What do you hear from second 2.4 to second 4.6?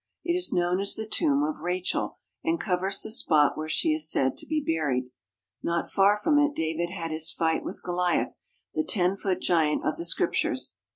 and covers the spot where she is said to be